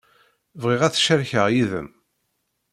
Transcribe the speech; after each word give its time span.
Bɣiɣ 0.61 0.81
ad 0.83 0.93
t-cerkeɣ 0.93 1.47
yid-m. 1.53 1.89